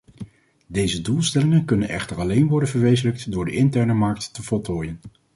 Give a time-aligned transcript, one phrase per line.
[0.67, 4.99] Deze doelstellingen kunnen echter alleen worden verwezenlijkt door de interne markt te voltooien.